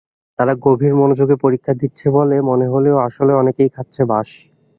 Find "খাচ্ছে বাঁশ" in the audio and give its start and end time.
3.75-4.29